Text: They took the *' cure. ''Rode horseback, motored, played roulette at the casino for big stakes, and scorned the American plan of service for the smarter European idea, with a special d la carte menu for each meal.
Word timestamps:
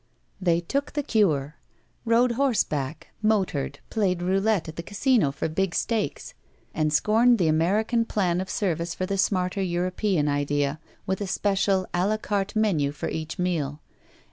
They 0.41 0.61
took 0.61 0.93
the 0.93 1.03
*' 1.03 1.03
cure. 1.13 1.57
''Rode 2.05 2.31
horseback, 2.31 3.09
motored, 3.21 3.77
played 3.91 4.23
roulette 4.23 4.67
at 4.67 4.75
the 4.75 4.81
casino 4.81 5.31
for 5.31 5.47
big 5.47 5.75
stakes, 5.75 6.33
and 6.73 6.91
scorned 6.91 7.37
the 7.37 7.47
American 7.47 8.05
plan 8.05 8.41
of 8.41 8.49
service 8.49 8.95
for 8.95 9.05
the 9.05 9.19
smarter 9.19 9.61
European 9.61 10.27
idea, 10.27 10.79
with 11.05 11.21
a 11.21 11.27
special 11.27 11.83
d 11.93 11.99
la 12.01 12.17
carte 12.17 12.55
menu 12.55 12.91
for 12.91 13.09
each 13.09 13.37
meal. 13.37 13.79